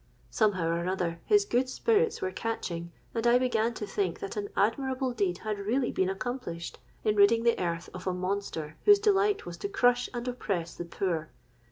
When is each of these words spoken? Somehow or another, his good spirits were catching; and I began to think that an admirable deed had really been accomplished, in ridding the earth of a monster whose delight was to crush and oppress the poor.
Somehow 0.31 0.67
or 0.69 0.77
another, 0.79 1.19
his 1.27 1.45
good 1.45 1.69
spirits 1.69 2.23
were 2.23 2.31
catching; 2.31 2.91
and 3.13 3.27
I 3.27 3.37
began 3.37 3.75
to 3.75 3.85
think 3.85 4.19
that 4.19 4.35
an 4.35 4.49
admirable 4.57 5.13
deed 5.13 5.37
had 5.45 5.59
really 5.59 5.91
been 5.91 6.09
accomplished, 6.09 6.79
in 7.03 7.15
ridding 7.15 7.43
the 7.43 7.59
earth 7.63 7.87
of 7.93 8.07
a 8.07 8.13
monster 8.15 8.77
whose 8.85 8.97
delight 8.97 9.45
was 9.45 9.57
to 9.57 9.69
crush 9.69 10.09
and 10.11 10.27
oppress 10.27 10.73
the 10.73 10.85
poor. 10.85 11.29